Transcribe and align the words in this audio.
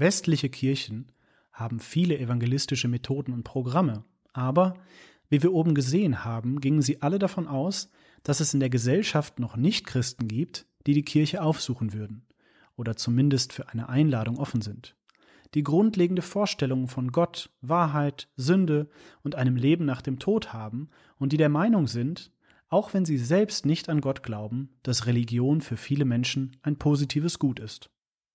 Westliche 0.00 0.48
Kirchen 0.48 1.10
haben 1.52 1.80
viele 1.80 2.18
evangelistische 2.18 2.88
Methoden 2.88 3.32
und 3.32 3.42
Programme, 3.42 4.04
aber 4.32 4.74
wie 5.28 5.42
wir 5.42 5.52
oben 5.52 5.74
gesehen 5.74 6.24
haben, 6.24 6.60
gingen 6.60 6.82
sie 6.82 7.02
alle 7.02 7.18
davon 7.18 7.48
aus, 7.48 7.90
dass 8.22 8.40
es 8.40 8.54
in 8.54 8.60
der 8.60 8.70
Gesellschaft 8.70 9.40
noch 9.40 9.56
nicht 9.56 9.86
Christen 9.86 10.28
gibt, 10.28 10.66
die 10.86 10.94
die 10.94 11.04
Kirche 11.04 11.42
aufsuchen 11.42 11.92
würden 11.92 12.26
oder 12.76 12.96
zumindest 12.96 13.52
für 13.52 13.68
eine 13.68 13.88
Einladung 13.88 14.38
offen 14.38 14.62
sind. 14.62 14.94
Die 15.54 15.64
grundlegende 15.64 16.22
Vorstellungen 16.22 16.88
von 16.88 17.10
Gott, 17.10 17.50
Wahrheit, 17.60 18.28
Sünde 18.36 18.88
und 19.22 19.34
einem 19.34 19.56
Leben 19.56 19.84
nach 19.84 20.02
dem 20.02 20.18
Tod 20.18 20.52
haben 20.52 20.90
und 21.18 21.32
die 21.32 21.38
der 21.38 21.48
Meinung 21.48 21.86
sind, 21.86 22.30
auch 22.68 22.94
wenn 22.94 23.04
sie 23.04 23.18
selbst 23.18 23.66
nicht 23.66 23.88
an 23.88 24.00
Gott 24.00 24.22
glauben, 24.22 24.68
dass 24.82 25.06
Religion 25.06 25.60
für 25.60 25.76
viele 25.76 26.04
Menschen 26.04 26.56
ein 26.62 26.76
positives 26.76 27.38
Gut 27.38 27.60
ist. 27.60 27.90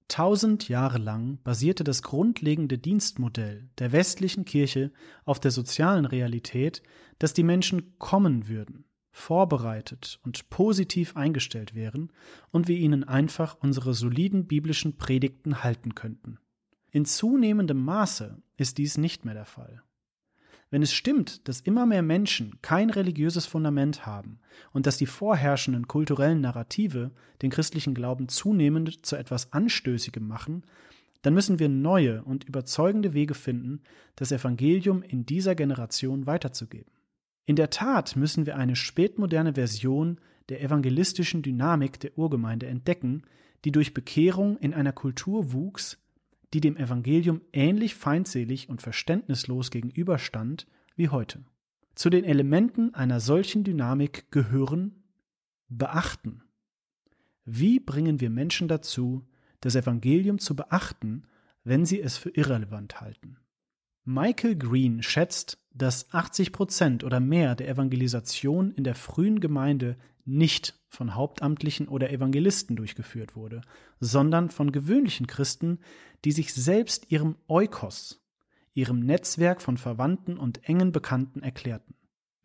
Tausend 0.07 0.69
Jahre 0.69 0.97
lang 0.97 1.39
basierte 1.43 1.83
das 1.83 2.03
grundlegende 2.03 2.77
Dienstmodell 2.77 3.69
der 3.79 3.91
westlichen 3.91 4.45
Kirche 4.45 4.91
auf 5.25 5.39
der 5.39 5.51
sozialen 5.51 6.05
Realität, 6.05 6.83
dass 7.19 7.33
die 7.33 7.43
Menschen 7.43 7.97
kommen 7.99 8.47
würden, 8.47 8.85
vorbereitet 9.11 10.19
und 10.23 10.49
positiv 10.49 11.15
eingestellt 11.15 11.73
wären 11.73 12.11
und 12.51 12.67
wir 12.67 12.77
ihnen 12.77 13.03
einfach 13.03 13.57
unsere 13.61 13.93
soliden 13.93 14.47
biblischen 14.47 14.97
Predigten 14.97 15.63
halten 15.63 15.95
könnten. 15.95 16.37
In 16.91 17.05
zunehmendem 17.05 17.83
Maße 17.83 18.41
ist 18.57 18.77
dies 18.77 18.97
nicht 18.97 19.25
mehr 19.25 19.33
der 19.33 19.45
Fall. 19.45 19.83
Wenn 20.73 20.81
es 20.81 20.91
stimmt, 20.91 21.47
dass 21.47 21.61
immer 21.61 21.85
mehr 21.85 22.01
Menschen 22.01 22.57
kein 22.63 22.89
religiöses 22.89 23.45
Fundament 23.45 24.07
haben 24.07 24.39
und 24.71 24.87
dass 24.87 24.97
die 24.97 25.05
vorherrschenden 25.05 25.87
kulturellen 25.87 26.41
Narrative 26.41 27.11
den 27.43 27.51
christlichen 27.51 27.93
Glauben 27.93 28.27
zunehmend 28.27 29.05
zu 29.05 29.15
etwas 29.15 29.53
Anstößigem 29.53 30.27
machen, 30.27 30.63
dann 31.21 31.35
müssen 31.35 31.59
wir 31.59 31.69
neue 31.69 32.23
und 32.23 32.45
überzeugende 32.45 33.13
Wege 33.13 33.35
finden, 33.35 33.83
das 34.15 34.31
Evangelium 34.31 35.03
in 35.03 35.27
dieser 35.27 35.53
Generation 35.53 36.25
weiterzugeben. 36.25 36.91
In 37.45 37.55
der 37.55 37.69
Tat 37.69 38.15
müssen 38.15 38.47
wir 38.47 38.57
eine 38.57 38.75
spätmoderne 38.75 39.53
Version 39.53 40.19
der 40.49 40.63
evangelistischen 40.63 41.43
Dynamik 41.43 41.99
der 41.99 42.17
Urgemeinde 42.17 42.65
entdecken, 42.65 43.21
die 43.63 43.71
durch 43.71 43.93
Bekehrung 43.93 44.57
in 44.57 44.73
einer 44.73 44.91
Kultur 44.91 45.53
wuchs, 45.53 46.02
die 46.53 46.61
dem 46.61 46.77
Evangelium 46.77 47.41
ähnlich 47.51 47.95
feindselig 47.95 48.69
und 48.69 48.81
verständnislos 48.81 49.71
gegenüberstand 49.71 50.67
wie 50.95 51.09
heute. 51.09 51.43
Zu 51.95 52.09
den 52.09 52.23
Elementen 52.23 52.93
einer 52.93 53.19
solchen 53.19 53.63
Dynamik 53.63 54.31
gehören 54.31 55.03
Beachten. 55.67 56.43
Wie 57.45 57.79
bringen 57.79 58.19
wir 58.19 58.29
Menschen 58.29 58.67
dazu, 58.67 59.27
das 59.61 59.75
Evangelium 59.75 60.39
zu 60.39 60.55
beachten, 60.55 61.23
wenn 61.63 61.85
sie 61.85 62.01
es 62.01 62.17
für 62.17 62.29
irrelevant 62.29 63.01
halten? 63.01 63.37
Michael 64.05 64.55
Green 64.55 65.01
schätzt, 65.01 65.59
dass 65.73 66.13
80 66.13 66.51
Prozent 66.51 67.03
oder 67.03 67.19
mehr 67.19 67.55
der 67.55 67.69
Evangelisation 67.69 68.71
in 68.71 68.83
der 68.83 68.95
frühen 68.95 69.39
Gemeinde 69.39 69.97
nicht 70.25 70.79
von 70.87 71.15
Hauptamtlichen 71.15 71.87
oder 71.87 72.11
Evangelisten 72.11 72.75
durchgeführt 72.75 73.35
wurde, 73.35 73.61
sondern 73.99 74.49
von 74.49 74.71
gewöhnlichen 74.71 75.27
Christen, 75.27 75.79
die 76.25 76.31
sich 76.31 76.53
selbst 76.53 77.11
ihrem 77.11 77.35
Eukos, 77.47 78.23
ihrem 78.73 78.99
Netzwerk 78.99 79.61
von 79.61 79.77
Verwandten 79.77 80.37
und 80.37 80.67
engen 80.67 80.91
Bekannten 80.91 81.43
erklärten. 81.43 81.95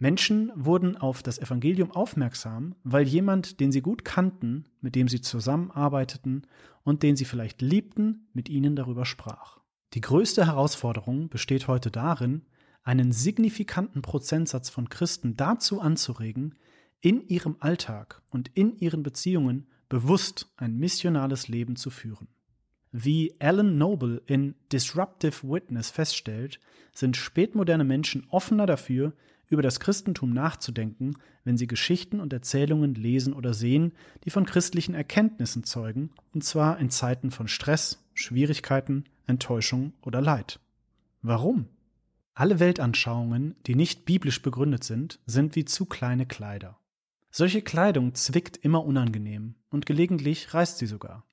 Menschen 0.00 0.52
wurden 0.54 0.96
auf 0.96 1.24
das 1.24 1.40
Evangelium 1.40 1.90
aufmerksam, 1.90 2.76
weil 2.84 3.06
jemand, 3.06 3.58
den 3.58 3.72
sie 3.72 3.80
gut 3.80 4.04
kannten, 4.04 4.66
mit 4.80 4.94
dem 4.94 5.08
sie 5.08 5.20
zusammenarbeiteten 5.20 6.46
und 6.84 7.02
den 7.02 7.16
sie 7.16 7.24
vielleicht 7.24 7.62
liebten, 7.62 8.28
mit 8.32 8.48
ihnen 8.48 8.76
darüber 8.76 9.04
sprach. 9.04 9.58
Die 9.94 10.00
größte 10.00 10.46
Herausforderung 10.46 11.28
besteht 11.28 11.66
heute 11.66 11.90
darin, 11.90 12.42
einen 12.84 13.10
signifikanten 13.10 14.00
Prozentsatz 14.00 14.70
von 14.70 14.88
Christen 14.88 15.36
dazu 15.36 15.80
anzuregen, 15.80 16.54
in 17.00 17.26
ihrem 17.28 17.56
Alltag 17.60 18.22
und 18.30 18.50
in 18.54 18.76
ihren 18.78 19.02
Beziehungen 19.02 19.66
bewusst 19.88 20.52
ein 20.56 20.76
missionales 20.76 21.48
Leben 21.48 21.76
zu 21.76 21.90
führen. 21.90 22.28
Wie 22.90 23.34
Alan 23.38 23.76
Noble 23.78 24.22
in 24.26 24.54
Disruptive 24.72 25.48
Witness 25.48 25.90
feststellt, 25.90 26.58
sind 26.92 27.16
spätmoderne 27.16 27.84
Menschen 27.84 28.26
offener 28.30 28.66
dafür, 28.66 29.12
über 29.48 29.62
das 29.62 29.80
Christentum 29.80 30.30
nachzudenken, 30.30 31.16
wenn 31.44 31.56
sie 31.56 31.66
Geschichten 31.66 32.20
und 32.20 32.32
Erzählungen 32.32 32.94
lesen 32.94 33.32
oder 33.32 33.54
sehen, 33.54 33.92
die 34.24 34.30
von 34.30 34.44
christlichen 34.44 34.94
Erkenntnissen 34.94 35.64
zeugen, 35.64 36.10
und 36.34 36.44
zwar 36.44 36.78
in 36.78 36.90
Zeiten 36.90 37.30
von 37.30 37.48
Stress, 37.48 38.04
Schwierigkeiten, 38.14 39.04
Enttäuschung 39.26 39.92
oder 40.02 40.20
Leid. 40.20 40.60
Warum? 41.22 41.66
Alle 42.34 42.60
Weltanschauungen, 42.60 43.56
die 43.66 43.74
nicht 43.74 44.04
biblisch 44.04 44.42
begründet 44.42 44.84
sind, 44.84 45.18
sind 45.26 45.56
wie 45.56 45.64
zu 45.64 45.86
kleine 45.86 46.26
Kleider. 46.26 46.78
Solche 47.30 47.62
Kleidung 47.62 48.14
zwickt 48.14 48.56
immer 48.56 48.84
unangenehm 48.84 49.54
und 49.70 49.86
gelegentlich 49.86 50.54
reißt 50.54 50.78
sie 50.78 50.86
sogar. 50.86 51.26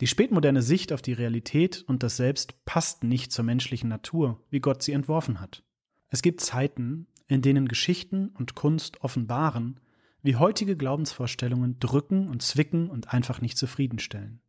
Die 0.00 0.06
spätmoderne 0.06 0.62
Sicht 0.62 0.92
auf 0.92 1.02
die 1.02 1.12
Realität 1.12 1.84
und 1.86 2.02
das 2.02 2.16
Selbst 2.16 2.64
passt 2.64 3.04
nicht 3.04 3.32
zur 3.32 3.44
menschlichen 3.44 3.88
Natur, 3.88 4.42
wie 4.50 4.60
Gott 4.60 4.82
sie 4.82 4.92
entworfen 4.92 5.40
hat. 5.40 5.62
Es 6.08 6.22
gibt 6.22 6.40
Zeiten, 6.40 7.06
in 7.26 7.42
denen 7.42 7.68
Geschichten 7.68 8.28
und 8.28 8.54
Kunst 8.54 9.02
offenbaren, 9.02 9.80
wie 10.22 10.36
heutige 10.36 10.76
Glaubensvorstellungen 10.76 11.78
drücken 11.78 12.28
und 12.28 12.42
zwicken 12.42 12.90
und 12.90 13.12
einfach 13.12 13.40
nicht 13.40 13.56
zufriedenstellen. 13.56 14.40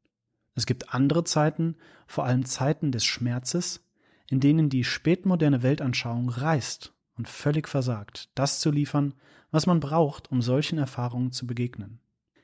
Es 0.56 0.66
gibt 0.66 0.94
andere 0.94 1.24
Zeiten, 1.24 1.78
vor 2.08 2.26
allem 2.26 2.46
Zeiten 2.46 2.92
des 2.92 3.06
Schmerzes, 3.06 3.86
in 4.30 4.40
denen 4.40 4.70
die 4.70 4.84
spätmoderne 4.84 5.64
Weltanschauung 5.64 6.30
reißt 6.30 6.94
und 7.18 7.28
völlig 7.28 7.68
versagt, 7.68 8.30
das 8.36 8.60
zu 8.60 8.72
liefern, 8.72 9.14
was 9.52 9.66
man 9.66 9.80
braucht, 9.80 10.32
um 10.32 10.42
solchen 10.42 10.78
Erfahrungen 10.78 11.32
zu 11.32 11.46
begegnen. 11.46 12.00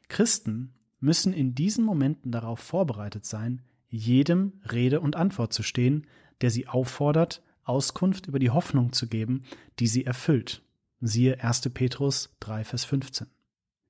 Christen 0.09 0.73
müssen 0.99 1.33
in 1.33 1.55
diesen 1.55 1.85
Momenten 1.85 2.31
darauf 2.31 2.59
vorbereitet 2.59 3.25
sein, 3.25 3.61
jedem 3.89 4.53
Rede 4.71 4.99
und 4.99 5.15
Antwort 5.15 5.53
zu 5.53 5.63
stehen, 5.63 6.07
der 6.41 6.51
sie 6.51 6.67
auffordert, 6.67 7.41
Auskunft 7.63 8.27
über 8.27 8.39
die 8.39 8.49
Hoffnung 8.49 8.93
zu 8.93 9.07
geben, 9.07 9.43
die 9.79 9.87
sie 9.87 10.05
erfüllt. 10.05 10.63
Siehe 10.99 11.43
1. 11.43 11.69
Petrus 11.73 12.35
3, 12.39 12.63
Vers 12.63 12.85
15. 12.85 13.27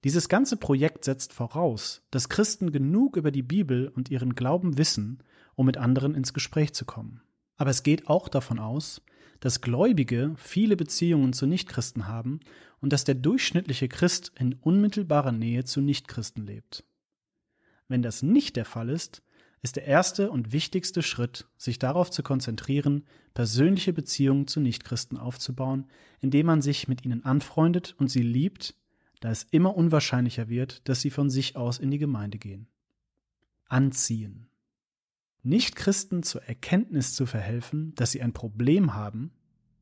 Dieses 0.03 0.29
ganze 0.29 0.57
Projekt 0.57 1.05
setzt 1.05 1.33
voraus, 1.33 2.03
dass 2.11 2.29
Christen 2.29 2.71
genug 2.71 3.17
über 3.17 3.31
die 3.31 3.43
Bibel 3.43 3.87
und 3.89 4.09
ihren 4.09 4.35
Glauben 4.35 4.77
wissen, 4.77 5.23
um 5.55 5.65
mit 5.65 5.77
anderen 5.77 6.15
ins 6.15 6.33
Gespräch 6.33 6.73
zu 6.73 6.85
kommen. 6.85 7.21
Aber 7.55 7.71
es 7.71 7.83
geht 7.83 8.07
auch 8.07 8.29
davon 8.29 8.59
aus, 8.59 9.01
dass 9.39 9.61
Gläubige 9.61 10.35
viele 10.37 10.75
Beziehungen 10.75 11.33
zu 11.33 11.45
Nichtchristen 11.45 12.07
haben 12.07 12.39
und 12.81 12.93
dass 12.93 13.03
der 13.03 13.15
durchschnittliche 13.15 13.87
Christ 13.87 14.31
in 14.39 14.53
unmittelbarer 14.53 15.31
Nähe 15.31 15.63
zu 15.63 15.81
Nichtchristen 15.81 16.45
lebt. 16.45 16.83
Wenn 17.87 18.01
das 18.01 18.23
nicht 18.23 18.55
der 18.55 18.65
Fall 18.65 18.89
ist, 18.89 19.21
ist 19.61 19.75
der 19.75 19.85
erste 19.85 20.29
und 20.29 20.51
wichtigste 20.51 21.01
Schritt, 21.01 21.47
sich 21.57 21.79
darauf 21.79 22.11
zu 22.11 22.23
konzentrieren, 22.23 23.05
persönliche 23.33 23.93
Beziehungen 23.93 24.47
zu 24.47 24.59
Nichtchristen 24.59 25.17
aufzubauen, 25.17 25.87
indem 26.19 26.45
man 26.45 26.61
sich 26.61 26.87
mit 26.87 27.05
ihnen 27.05 27.25
anfreundet 27.25 27.95
und 27.97 28.09
sie 28.09 28.21
liebt, 28.21 28.75
da 29.19 29.31
es 29.31 29.43
immer 29.49 29.75
unwahrscheinlicher 29.75 30.47
wird, 30.47 30.87
dass 30.87 31.01
sie 31.01 31.09
von 31.09 31.29
sich 31.29 31.55
aus 31.55 31.79
in 31.79 31.91
die 31.91 31.97
Gemeinde 31.97 32.37
gehen. 32.37 32.67
Anziehen. 33.67 34.46
Nichtchristen 35.43 36.23
zur 36.23 36.43
Erkenntnis 36.43 37.13
zu 37.15 37.25
verhelfen, 37.25 37.93
dass 37.95 38.11
sie 38.11 38.21
ein 38.21 38.33
Problem 38.33 38.93
haben, 38.93 39.31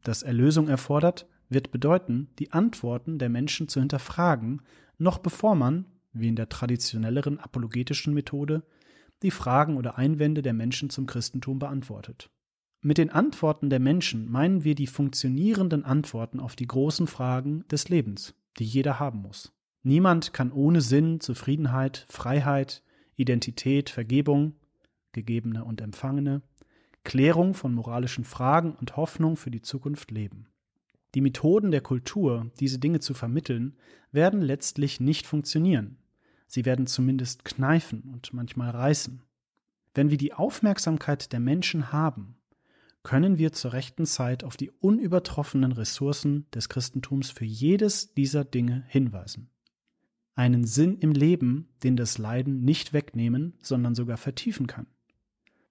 das 0.03 0.23
Erlösung 0.23 0.67
erfordert, 0.67 1.27
wird 1.49 1.71
bedeuten, 1.71 2.29
die 2.39 2.51
Antworten 2.51 3.17
der 3.17 3.29
Menschen 3.29 3.67
zu 3.67 3.79
hinterfragen, 3.79 4.61
noch 4.97 5.17
bevor 5.17 5.55
man, 5.55 5.85
wie 6.13 6.27
in 6.27 6.35
der 6.35 6.49
traditionelleren 6.49 7.39
apologetischen 7.39 8.13
Methode, 8.13 8.63
die 9.23 9.31
Fragen 9.31 9.77
oder 9.77 9.97
Einwände 9.97 10.41
der 10.41 10.53
Menschen 10.53 10.89
zum 10.89 11.05
Christentum 11.05 11.59
beantwortet. 11.59 12.29
Mit 12.81 12.97
den 12.97 13.09
Antworten 13.09 13.69
der 13.69 13.79
Menschen 13.79 14.29
meinen 14.29 14.63
wir 14.63 14.75
die 14.75 14.87
funktionierenden 14.87 15.83
Antworten 15.83 16.39
auf 16.39 16.55
die 16.55 16.67
großen 16.67 17.07
Fragen 17.07 17.65
des 17.69 17.89
Lebens, 17.89 18.35
die 18.59 18.65
jeder 18.65 18.99
haben 18.99 19.21
muss. 19.21 19.53
Niemand 19.81 20.33
kann 20.33 20.51
ohne 20.51 20.81
Sinn, 20.81 21.19
Zufriedenheit, 21.19 22.05
Freiheit, 22.09 22.83
Identität, 23.15 23.89
Vergebung, 23.89 24.53
gegebene 25.15 25.63
und 25.63 25.81
empfangene, 25.81 26.43
Klärung 27.05 27.53
von 27.53 27.73
moralischen 27.73 28.25
Fragen 28.25 28.73
und 28.73 28.97
Hoffnung 28.97 29.37
für 29.37 29.51
die 29.51 29.61
Zukunft 29.61 30.11
leben. 30.11 30.47
Die 31.13 31.21
Methoden 31.21 31.71
der 31.71 31.79
Kultur, 31.79 32.51
diese 32.59 32.79
Dinge 32.79 32.99
zu 32.99 33.13
vermitteln, 33.13 33.77
werden 34.11 34.41
letztlich 34.41 34.99
nicht 34.99 35.25
funktionieren. 35.25 35.97
Sie 36.47 36.65
werden 36.65 36.87
zumindest 36.87 37.45
kneifen 37.45 38.03
und 38.11 38.33
manchmal 38.33 38.71
reißen. 38.71 39.21
Wenn 39.93 40.09
wir 40.09 40.17
die 40.17 40.33
Aufmerksamkeit 40.33 41.31
der 41.31 41.39
Menschen 41.39 41.93
haben, 41.93 42.35
können 43.03 43.37
wir 43.37 43.53
zur 43.53 43.71
rechten 43.71 44.05
Zeit 44.05 44.43
auf 44.43 44.57
die 44.57 44.71
unübertroffenen 44.71 45.71
Ressourcen 45.71 46.47
des 46.53 46.67
Christentums 46.67 47.29
für 47.29 47.45
jedes 47.45 48.13
dieser 48.13 48.43
Dinge 48.43 48.83
hinweisen. 48.87 49.49
Einen 50.33 50.65
Sinn 50.65 50.97
im 50.97 51.13
Leben, 51.13 51.69
den 51.83 51.95
das 51.95 52.17
Leiden 52.17 52.63
nicht 52.63 52.91
wegnehmen, 52.91 53.53
sondern 53.61 53.95
sogar 53.95 54.17
vertiefen 54.17 54.67
kann 54.67 54.87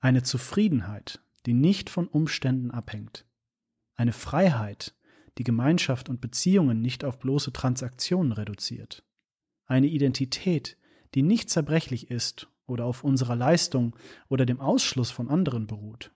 Eine 0.04 0.22
Zufriedenheit, 0.22 1.22
die 1.46 1.54
nicht 1.54 1.88
von 1.88 2.08
Umständen 2.08 2.70
abhängt. 2.70 3.24
Eine 3.94 4.12
Freiheit, 4.12 4.94
die 5.38 5.44
Gemeinschaft 5.44 6.10
und 6.10 6.20
Beziehungen 6.20 6.82
nicht 6.82 7.06
auf 7.06 7.18
bloße 7.18 7.54
Transaktionen 7.54 8.32
reduziert. 8.32 9.02
Eine 9.64 9.86
Identität, 9.86 10.76
die 11.14 11.22
nicht 11.22 11.48
zerbrechlich 11.48 12.10
ist 12.10 12.50
oder 12.66 12.84
auf 12.84 13.02
unserer 13.02 13.34
Leistung 13.34 13.96
oder 14.28 14.44
dem 14.44 14.60
Ausschluss 14.60 15.10
von 15.10 15.30
anderen 15.30 15.66
beruht. 15.66 16.12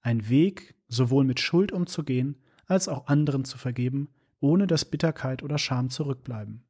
Ein 0.00 0.30
Weg, 0.30 0.74
sowohl 0.88 1.24
mit 1.24 1.40
Schuld 1.40 1.72
umzugehen, 1.72 2.42
als 2.64 2.88
auch 2.88 3.06
anderen 3.06 3.44
zu 3.44 3.58
vergeben, 3.58 4.08
ohne 4.40 4.66
dass 4.66 4.86
Bitterkeit 4.86 5.42
oder 5.42 5.58
Scham 5.58 5.90
zurückbleiben. 5.90 6.64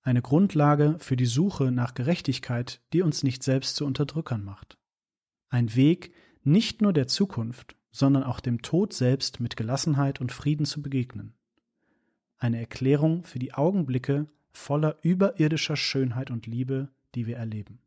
Eine 0.00 0.22
Grundlage 0.22 0.96
für 0.98 1.18
die 1.18 1.26
Suche 1.26 1.72
nach 1.72 1.92
Gerechtigkeit, 1.92 2.80
die 2.94 3.02
uns 3.02 3.22
nicht 3.22 3.42
selbst 3.42 3.76
zu 3.76 3.84
Unterdrückern 3.84 4.42
macht. 4.42 4.78
Ein 5.48 5.74
Weg 5.74 6.12
nicht 6.44 6.82
nur 6.82 6.92
der 6.92 7.06
Zukunft, 7.06 7.76
sondern 7.90 8.22
auch 8.22 8.40
dem 8.40 8.62
Tod 8.62 8.92
selbst 8.92 9.40
mit 9.40 9.56
Gelassenheit 9.56 10.20
und 10.20 10.32
Frieden 10.32 10.66
zu 10.66 10.82
begegnen. 10.82 11.34
Eine 12.36 12.58
Erklärung 12.58 13.24
für 13.24 13.38
die 13.38 13.54
Augenblicke 13.54 14.28
voller 14.52 14.98
überirdischer 15.02 15.76
Schönheit 15.76 16.30
und 16.30 16.46
Liebe, 16.46 16.88
die 17.14 17.26
wir 17.26 17.36
erleben. 17.36 17.80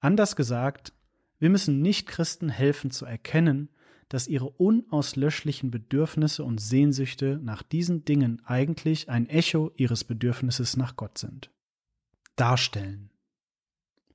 Anders 0.00 0.36
gesagt, 0.36 0.92
wir 1.38 1.50
müssen 1.50 1.82
Nichtchristen 1.82 2.48
helfen 2.48 2.90
zu 2.90 3.04
erkennen, 3.04 3.68
dass 4.08 4.28
ihre 4.28 4.48
unauslöschlichen 4.48 5.70
Bedürfnisse 5.70 6.44
und 6.44 6.60
Sehnsüchte 6.60 7.38
nach 7.42 7.62
diesen 7.62 8.04
Dingen 8.04 8.40
eigentlich 8.44 9.08
ein 9.08 9.28
Echo 9.28 9.72
ihres 9.76 10.04
Bedürfnisses 10.04 10.76
nach 10.76 10.96
Gott 10.96 11.18
sind. 11.18 11.50
Darstellen. 12.36 13.10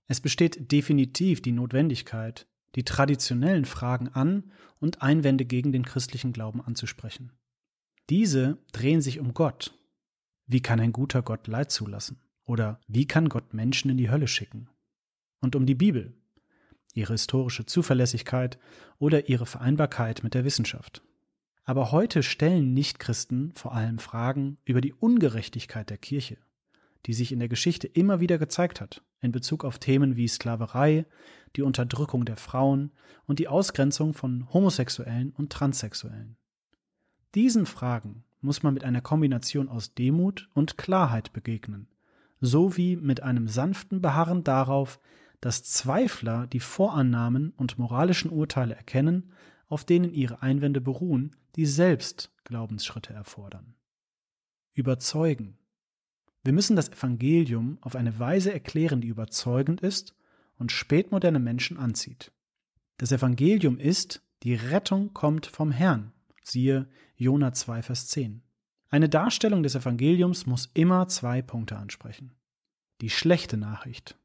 Es 0.07 0.21
besteht 0.21 0.71
definitiv 0.71 1.41
die 1.41 1.51
Notwendigkeit, 1.51 2.47
die 2.75 2.83
traditionellen 2.83 3.65
Fragen 3.65 4.09
an 4.09 4.51
und 4.79 5.01
Einwände 5.01 5.45
gegen 5.45 5.71
den 5.71 5.85
christlichen 5.85 6.33
Glauben 6.33 6.61
anzusprechen. 6.61 7.31
Diese 8.09 8.57
drehen 8.71 9.01
sich 9.01 9.19
um 9.19 9.33
Gott. 9.33 9.73
Wie 10.47 10.61
kann 10.61 10.79
ein 10.79 10.91
guter 10.91 11.21
Gott 11.21 11.47
Leid 11.47 11.71
zulassen? 11.71 12.19
Oder 12.45 12.81
wie 12.87 13.05
kann 13.05 13.29
Gott 13.29 13.53
Menschen 13.53 13.91
in 13.91 13.97
die 13.97 14.09
Hölle 14.09 14.27
schicken? 14.27 14.69
Und 15.39 15.55
um 15.55 15.65
die 15.65 15.75
Bibel, 15.75 16.13
ihre 16.93 17.13
historische 17.13 17.65
Zuverlässigkeit 17.65 18.59
oder 18.97 19.29
ihre 19.29 19.45
Vereinbarkeit 19.45 20.23
mit 20.23 20.33
der 20.33 20.43
Wissenschaft. 20.43 21.01
Aber 21.63 21.91
heute 21.91 22.23
stellen 22.23 22.73
Nichtchristen 22.73 23.53
vor 23.53 23.73
allem 23.73 23.99
Fragen 23.99 24.57
über 24.65 24.81
die 24.81 24.93
Ungerechtigkeit 24.93 25.89
der 25.89 25.97
Kirche, 25.97 26.37
die 27.05 27.13
sich 27.13 27.31
in 27.31 27.39
der 27.39 27.49
Geschichte 27.49 27.87
immer 27.87 28.19
wieder 28.19 28.37
gezeigt 28.37 28.81
hat, 28.81 29.03
in 29.21 29.31
Bezug 29.31 29.63
auf 29.63 29.79
Themen 29.79 30.15
wie 30.15 30.27
Sklaverei, 30.27 31.05
die 31.55 31.61
Unterdrückung 31.61 32.25
der 32.25 32.37
Frauen 32.37 32.91
und 33.25 33.39
die 33.39 33.47
Ausgrenzung 33.47 34.13
von 34.13 34.51
Homosexuellen 34.53 35.31
und 35.31 35.51
Transsexuellen. 35.51 36.37
Diesen 37.35 37.65
Fragen 37.65 38.23
muss 38.41 38.63
man 38.63 38.73
mit 38.73 38.83
einer 38.83 39.01
Kombination 39.01 39.69
aus 39.69 39.93
Demut 39.93 40.49
und 40.53 40.77
Klarheit 40.77 41.31
begegnen, 41.33 41.87
sowie 42.39 42.95
mit 42.95 43.23
einem 43.23 43.47
sanften 43.47 44.01
Beharren 44.01 44.43
darauf, 44.43 44.99
dass 45.39 45.63
Zweifler 45.63 46.47
die 46.47 46.59
Vorannahmen 46.59 47.51
und 47.57 47.79
moralischen 47.79 48.31
Urteile 48.31 48.75
erkennen, 48.75 49.31
auf 49.67 49.85
denen 49.85 50.13
ihre 50.13 50.41
Einwände 50.41 50.81
beruhen, 50.81 51.35
die 51.55 51.65
selbst 51.65 52.31
Glaubensschritte 52.43 53.13
erfordern. 53.13 53.75
Überzeugen. 54.73 55.57
Wir 56.43 56.53
müssen 56.53 56.75
das 56.75 56.89
Evangelium 56.89 57.77
auf 57.81 57.95
eine 57.95 58.17
Weise 58.19 58.51
erklären, 58.51 59.01
die 59.01 59.07
überzeugend 59.07 59.81
ist 59.81 60.15
und 60.61 60.71
spätmoderne 60.71 61.39
Menschen 61.39 61.77
anzieht. 61.77 62.31
Das 62.97 63.11
Evangelium 63.11 63.79
ist, 63.79 64.21
die 64.43 64.53
Rettung 64.53 65.11
kommt 65.11 65.47
vom 65.47 65.71
Herrn. 65.71 66.13
Siehe 66.43 66.87
Jona 67.15 67.51
2, 67.51 67.81
Vers 67.81 68.07
10. 68.07 68.43
Eine 68.89 69.09
Darstellung 69.09 69.63
des 69.63 69.73
Evangeliums 69.73 70.45
muss 70.45 70.69
immer 70.75 71.07
zwei 71.07 71.41
Punkte 71.41 71.77
ansprechen. 71.77 72.33
Die 73.01 73.09
schlechte 73.09 73.57
Nachricht. 73.57 74.17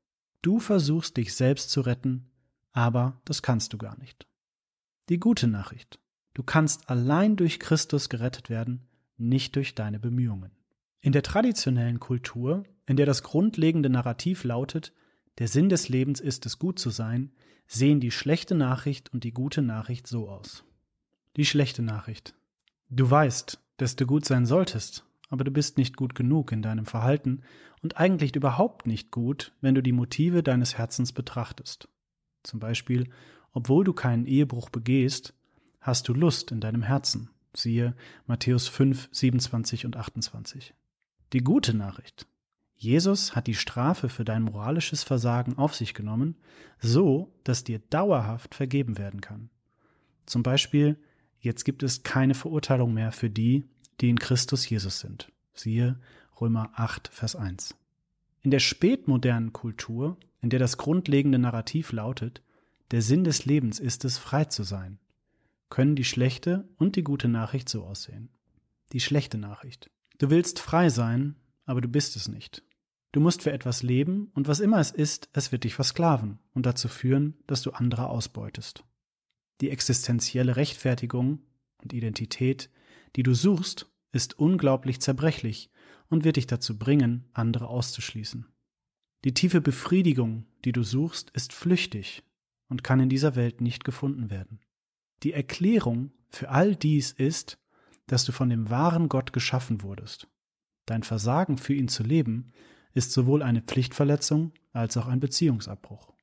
Du 0.43 0.61
versuchst 0.61 1.17
dich 1.17 1.35
selbst 1.35 1.71
zu 1.71 1.81
retten, 1.81 2.31
aber 2.73 3.19
das 3.25 3.43
kannst 3.43 3.73
du 3.73 3.79
gar 3.79 3.99
nicht. 3.99 4.27
Die 5.09 5.19
gute 5.19 5.47
Nachricht. 5.49 5.99
Du 6.35 6.43
kannst 6.43 6.91
allein 6.91 7.37
durch 7.37 7.59
Christus 7.59 8.11
gerettet 8.11 8.51
werden, 8.51 8.87
nicht 9.17 9.57
durch 9.57 9.75
deine 9.75 9.99
Bemühungen. 9.99 10.51
In 11.01 11.13
der 11.13 11.23
traditionellen 11.23 11.99
Kultur, 11.99 12.65
in 12.85 12.97
der 12.97 13.07
das 13.07 13.23
grundlegende 13.23 13.89
Narrativ 13.89 14.45
lautet, 14.45 14.93
der 15.39 15.49
Sinn 15.49 15.69
des 15.69 15.89
Lebens 15.89 16.21
ist 16.21 16.47
es 16.47 16.59
gut 16.59 16.79
zu 16.79 16.91
sein, 16.91 17.33
sehen 17.67 18.01
die 18.01 18.11
schlechte 18.11 18.55
Nachricht 18.55 19.13
und 19.13 19.25
die 19.25 19.33
gute 19.33 19.63
Nachricht 19.63 20.07
so 20.07 20.29
aus. 20.29 20.65
Die 21.37 21.45
schlechte 21.45 21.83
Nachricht. 21.83 22.35
Du 22.89 23.11
weißt, 23.11 23.61
dass 23.77 23.97
du 23.97 24.07
gut 24.07 24.25
sein 24.25 24.47
solltest, 24.47 25.05
aber 25.29 25.45
du 25.45 25.51
bist 25.51 25.77
nicht 25.77 25.97
gut 25.97 26.15
genug 26.15 26.53
in 26.53 26.63
deinem 26.63 26.87
Verhalten 26.87 27.43
und 27.83 27.99
eigentlich 27.99 28.35
überhaupt 28.35 28.87
nicht 28.87 29.11
gut, 29.11 29.53
wenn 29.61 29.75
du 29.75 29.83
die 29.83 29.93
Motive 29.93 30.43
deines 30.43 30.79
Herzens 30.79 31.13
betrachtest. 31.13 31.89
Zum 32.43 32.61
Beispiel, 32.61 33.11
obwohl 33.53 33.85
du 33.85 33.93
keinen 33.93 34.27
Ehebruch 34.27 34.71
begehst, 34.71 35.35
hast 35.81 36.09
du 36.09 36.15
Lust 36.15 36.53
in 36.53 36.61
deinem 36.61 36.83
Herzen. 36.83 37.31
Siehe 37.55 37.95
Matthäus 38.27 38.69
5, 38.69 39.09
27 39.13 39.87
und 39.87 39.97
28. 39.97 40.75
Die 41.33 41.41
gute 41.41 41.75
Nachricht. 41.75 42.27
Jesus 42.77 43.35
hat 43.35 43.47
die 43.47 43.55
Strafe 43.55 44.09
für 44.09 44.25
dein 44.25 44.43
moralisches 44.43 45.03
Versagen 45.03 45.57
auf 45.57 45.75
sich 45.75 45.95
genommen, 45.95 46.37
so 46.79 47.33
dass 47.43 47.65
dir 47.65 47.79
dauerhaft 47.79 48.55
vergeben 48.55 48.99
werden 48.99 49.21
kann. 49.21 49.49
Zum 50.27 50.43
Beispiel, 50.43 50.99
jetzt 51.41 51.65
gibt 51.65 51.83
es 51.83 52.03
keine 52.03 52.35
Verurteilung 52.35 52.93
mehr 52.93 53.13
für 53.13 53.31
die, 53.31 53.65
die 54.01 54.11
in 54.11 54.19
Christus 54.19 54.69
Jesus 54.69 55.01
sind. 55.01 55.33
Siehe 55.55 55.99
Römer 56.39 56.71
8, 56.75 57.09
Vers 57.09 57.35
1. 57.35 57.75
In 58.43 58.51
der 58.51 58.59
spätmodernen 58.59 59.53
Kultur, 59.55 60.19
in 60.43 60.51
der 60.51 60.59
das 60.59 60.77
grundlegende 60.77 61.39
Narrativ 61.39 61.93
lautet, 61.93 62.43
der 62.91 63.01
Sinn 63.03 63.25
des 63.25 63.47
Lebens 63.47 63.81
ist 63.81 64.05
es, 64.05 64.19
frei 64.19 64.45
zu 64.45 64.63
sein, 64.63 64.99
können 65.71 65.97
die 65.97 66.05
schlechte 66.05 66.69
und 66.77 66.95
die 66.95 67.03
gute 67.03 67.29
Nachricht 67.29 67.69
so 67.69 67.85
aussehen. 67.85 68.29
Die 68.93 69.01
schlechte 69.01 69.39
Nachricht. 69.39 69.91
Du 70.19 70.31
willst 70.31 70.61
frei 70.61 70.91
sein, 70.91 71.37
aber 71.65 71.81
du 71.81 71.89
bist 71.89 72.15
es 72.15 72.29
nicht. 72.29 72.63
Du 73.17 73.23
musst 73.23 73.41
für 73.41 73.51
etwas 73.51 73.83
leben, 73.83 74.31
und 74.35 74.47
was 74.47 74.61
immer 74.61 74.79
es 74.79 74.91
ist, 74.91 75.31
es 75.33 75.51
wird 75.51 75.65
dich 75.65 75.75
versklaven 75.75 76.39
und 76.53 76.67
dazu 76.67 76.87
führen, 76.87 77.33
dass 77.47 77.63
du 77.63 77.71
andere 77.71 78.11
ausbeutest. 78.11 78.85
Die 79.63 79.71
existenzielle 79.71 80.57
Rechtfertigung 80.57 81.41
und 81.79 81.95
Identität, 81.95 82.69
die 83.17 83.23
du 83.23 83.33
suchst, 83.33 83.91
ist 84.13 84.39
unglaublich 84.39 85.01
zerbrechlich 85.01 85.71
und 86.11 86.25
wird 86.25 86.37
dich 86.37 86.47
dazu 86.47 86.79
bringen, 86.79 87.25
andere 87.33 87.69
auszuschließen. 87.69 88.49
Die 89.25 89.33
tiefe 89.33 89.63
Befriedigung, 89.63 90.45
die 90.67 90.73
du 90.73 90.83
suchst, 90.83 91.31
ist 91.31 91.55
flüchtig 91.55 92.23
und 92.69 92.85
kann 92.85 93.01
in 93.01 93.09
dieser 93.09 93.35
Welt 93.35 93.63
nicht 93.63 93.83
gefunden 93.85 94.29
werden. 94.29 94.61
Die 95.23 95.33
Erklärung 95.33 96.13
für 96.29 96.51
all 96.51 96.77
dies 96.77 97.13
ist, 97.13 97.57
dass 98.09 98.27
du 98.27 98.33
von 98.33 98.51
dem 98.51 98.69
wahren 98.69 99.09
Gott 99.09 99.33
geschaffen 99.33 99.81
wurdest. 99.81 100.29
Dein 100.85 101.03
Versagen 101.03 101.57
für 101.57 101.73
ihn 101.73 101.89
zu 101.89 102.03
leben 102.03 102.53
ist 102.97 103.13
sowohl 103.13 103.43
eine 103.43 103.61
Pflichtverletzung 103.61 104.53
als 104.73 104.97
auch 104.97 105.07
ein 105.07 105.21
Beziehungsabbruch. 105.21 106.15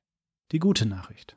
Die 0.50 0.58
gute 0.58 0.86
Nachricht. 0.86 1.36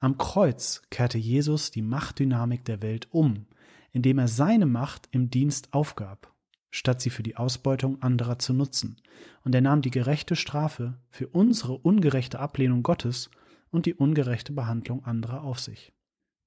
Am 0.00 0.16
Kreuz 0.16 0.80
kehrte 0.88 1.18
Jesus 1.18 1.70
die 1.70 1.82
Machtdynamik 1.82 2.64
der 2.64 2.80
Welt 2.80 3.06
um, 3.10 3.44
indem 3.92 4.18
er 4.18 4.28
seine 4.28 4.64
Macht 4.64 5.10
im 5.10 5.28
Dienst 5.28 5.74
aufgab, 5.74 6.32
statt 6.70 7.02
sie 7.02 7.10
für 7.10 7.22
die 7.22 7.36
Ausbeutung 7.36 8.00
anderer 8.00 8.38
zu 8.38 8.54
nutzen, 8.54 8.96
und 9.44 9.54
er 9.54 9.60
nahm 9.60 9.82
die 9.82 9.90
gerechte 9.90 10.36
Strafe 10.36 10.98
für 11.10 11.28
unsere 11.28 11.76
ungerechte 11.76 12.40
Ablehnung 12.40 12.82
Gottes 12.82 13.30
und 13.70 13.84
die 13.84 13.94
ungerechte 13.94 14.54
Behandlung 14.54 15.04
anderer 15.04 15.42
auf 15.42 15.60
sich. 15.60 15.92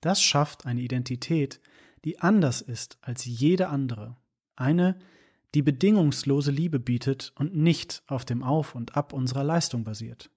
Das 0.01 0.19
schafft 0.19 0.65
eine 0.65 0.81
Identität, 0.81 1.61
die 2.05 2.19
anders 2.21 2.61
ist 2.61 2.97
als 3.01 3.23
jede 3.23 3.67
andere, 3.67 4.17
eine, 4.55 4.97
die 5.55 5.61
bedingungslose 5.61 6.51
Liebe 6.51 6.79
bietet 6.79 7.31
und 7.35 7.55
nicht 7.55 8.03
auf 8.07 8.25
dem 8.25 8.43
Auf 8.43 8.75
und 8.75 8.97
Ab 8.97 9.13
unserer 9.13 9.43
Leistung 9.45 9.85
basiert. 9.85 10.29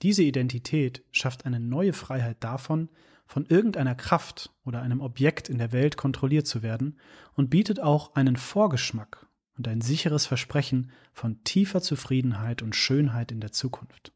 Diese 0.00 0.22
Identität 0.22 1.04
schafft 1.12 1.44
eine 1.44 1.60
neue 1.60 1.92
Freiheit 1.92 2.42
davon, 2.42 2.88
von 3.26 3.44
irgendeiner 3.46 3.94
Kraft 3.94 4.50
oder 4.64 4.82
einem 4.82 5.00
Objekt 5.00 5.48
in 5.48 5.58
der 5.58 5.72
Welt 5.72 5.96
kontrolliert 5.96 6.46
zu 6.46 6.62
werden 6.62 6.98
und 7.34 7.50
bietet 7.50 7.80
auch 7.80 8.14
einen 8.14 8.36
Vorgeschmack 8.36 9.26
und 9.56 9.68
ein 9.68 9.80
sicheres 9.82 10.26
Versprechen 10.26 10.90
von 11.12 11.44
tiefer 11.44 11.82
Zufriedenheit 11.82 12.62
und 12.62 12.74
Schönheit 12.74 13.30
in 13.30 13.40
der 13.40 13.52
Zukunft. 13.52 14.12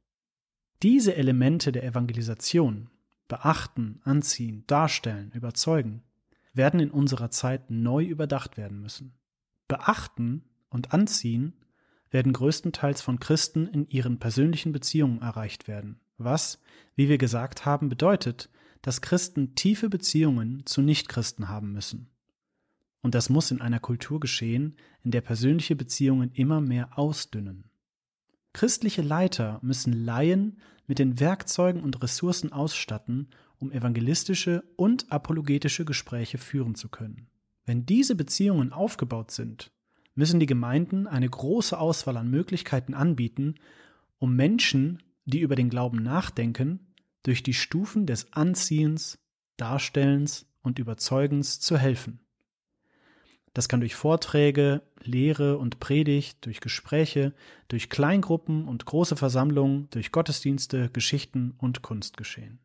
Diese 0.82 1.14
Elemente 1.16 1.70
der 1.70 1.84
Evangelisation 1.84 2.90
beachten, 3.28 4.00
anziehen, 4.04 4.64
darstellen, 4.66 5.32
überzeugen, 5.32 6.02
werden 6.54 6.80
in 6.80 6.90
unserer 6.90 7.30
Zeit 7.30 7.70
neu 7.70 8.04
überdacht 8.04 8.56
werden 8.56 8.80
müssen. 8.80 9.14
Beachten 9.68 10.44
und 10.70 10.92
anziehen 10.92 11.54
werden 12.10 12.32
größtenteils 12.32 13.02
von 13.02 13.18
Christen 13.18 13.66
in 13.66 13.88
ihren 13.88 14.18
persönlichen 14.18 14.72
Beziehungen 14.72 15.20
erreicht 15.20 15.68
werden, 15.68 16.00
was, 16.18 16.62
wie 16.94 17.08
wir 17.08 17.18
gesagt 17.18 17.64
haben, 17.66 17.88
bedeutet, 17.88 18.48
dass 18.82 19.00
Christen 19.00 19.54
tiefe 19.54 19.88
Beziehungen 19.88 20.64
zu 20.66 20.80
Nichtchristen 20.82 21.48
haben 21.48 21.72
müssen. 21.72 22.08
Und 23.02 23.14
das 23.14 23.28
muss 23.28 23.50
in 23.50 23.60
einer 23.60 23.80
Kultur 23.80 24.20
geschehen, 24.20 24.76
in 25.02 25.10
der 25.10 25.20
persönliche 25.20 25.76
Beziehungen 25.76 26.30
immer 26.32 26.60
mehr 26.60 26.98
ausdünnen. 26.98 27.70
Christliche 28.52 29.02
Leiter 29.02 29.58
müssen 29.62 29.92
Laien 29.92 30.58
mit 30.86 30.98
den 30.98 31.20
Werkzeugen 31.20 31.82
und 31.82 32.02
Ressourcen 32.02 32.52
ausstatten, 32.52 33.28
um 33.58 33.70
evangelistische 33.70 34.64
und 34.76 35.10
apologetische 35.12 35.84
Gespräche 35.84 36.38
führen 36.38 36.74
zu 36.74 36.88
können. 36.88 37.28
Wenn 37.66 37.84
diese 37.84 38.14
Beziehungen 38.14 38.72
aufgebaut 38.72 39.32
sind, 39.32 39.72
müssen 40.14 40.40
die 40.40 40.46
Gemeinden 40.46 41.06
eine 41.06 41.28
große 41.28 41.78
Auswahl 41.78 42.16
an 42.16 42.30
Möglichkeiten 42.30 42.94
anbieten, 42.94 43.56
um 44.18 44.34
Menschen, 44.34 45.02
die 45.24 45.40
über 45.40 45.56
den 45.56 45.68
Glauben 45.68 46.02
nachdenken, 46.02 46.80
durch 47.24 47.42
die 47.42 47.54
Stufen 47.54 48.06
des 48.06 48.32
Anziehens, 48.32 49.18
Darstellens 49.56 50.46
und 50.62 50.78
Überzeugens 50.78 51.58
zu 51.58 51.76
helfen. 51.76 52.20
Das 53.52 53.68
kann 53.68 53.80
durch 53.80 53.94
Vorträge, 53.94 54.82
Lehre 55.02 55.58
und 55.58 55.80
Predigt, 55.80 56.44
durch 56.46 56.60
Gespräche, 56.60 57.34
durch 57.68 57.90
Kleingruppen 57.90 58.68
und 58.68 58.84
große 58.84 59.16
Versammlungen, 59.16 59.88
durch 59.90 60.12
Gottesdienste, 60.12 60.90
Geschichten 60.90 61.54
und 61.58 61.82
Kunst 61.82 62.16
geschehen. 62.16 62.60